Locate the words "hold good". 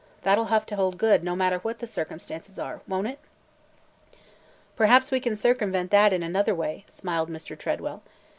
0.75-1.23